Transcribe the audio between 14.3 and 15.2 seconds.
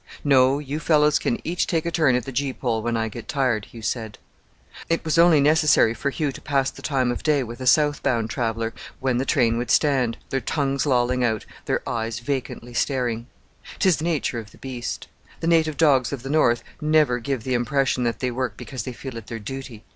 of the beast.